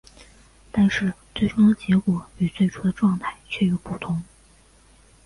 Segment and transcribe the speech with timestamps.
[0.71, 4.23] 但是最终的结果与最初的状态却又不同。